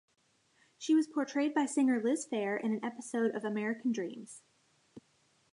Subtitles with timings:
[0.79, 4.41] She was portrayed by singer Liz Phair in an episode of "American Dreams".